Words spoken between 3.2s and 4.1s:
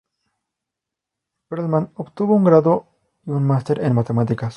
y un master en